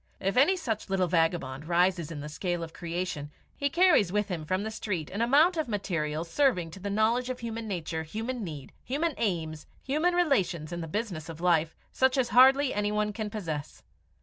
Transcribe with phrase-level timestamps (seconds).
[0.19, 4.45] If any such little vagabond rises in the scale of creation, he carries with him
[4.45, 8.43] from the street an amount of material serving to the knowledge of human nature, human
[8.43, 13.29] need, human aims, human relations in the business of life, such as hardly another can
[13.29, 13.83] possess.